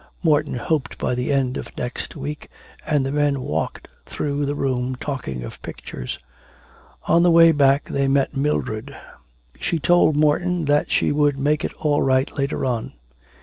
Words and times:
Morton 0.23 0.55
hoped 0.55 0.97
by 0.97 1.13
the 1.13 1.31
end 1.31 1.57
of 1.57 1.77
next 1.77 2.15
week, 2.15 2.49
and 2.87 3.05
the 3.05 3.11
men 3.11 3.39
walked 3.41 3.87
through 4.07 4.47
the 4.47 4.55
room 4.55 4.95
talking 4.95 5.43
of 5.43 5.61
pictures... 5.61 6.17
On 7.03 7.21
the 7.21 7.29
way 7.29 7.51
back 7.51 7.83
they 7.85 8.07
met 8.07 8.35
Mildred. 8.35 8.95
She 9.59 9.77
told 9.77 10.17
Morton 10.17 10.65
that 10.65 10.89
she 10.89 11.11
would 11.11 11.37
make 11.37 11.63
it 11.63 11.73
all 11.75 12.01
right 12.01 12.35
later 12.35 12.65
on. 12.65 12.93